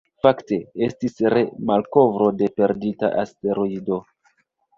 [0.25, 0.57] Fakte,
[0.87, 4.01] estis re-malkovro de perdita asteroido.